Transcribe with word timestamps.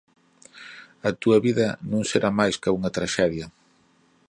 A 1.09 1.09
túa 1.21 1.37
vida 1.45 1.67
non 1.91 2.03
será 2.11 2.29
máis 2.39 2.55
ca 2.61 2.75
unha 2.77 2.93
traxedia". 2.97 3.45